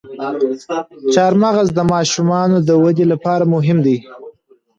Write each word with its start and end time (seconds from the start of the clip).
چارمغز 1.13 1.67
د 1.77 1.79
ماشومانو 1.93 2.57
د 2.67 2.69
ودې 2.83 3.05
لپاره 3.13 3.43
مهم 3.53 3.77
دی. 3.85 3.97